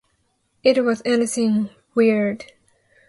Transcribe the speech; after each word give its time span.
It 0.63 0.83
wasn't 0.83 1.09
anything 1.09 1.69
weird. 1.93 2.53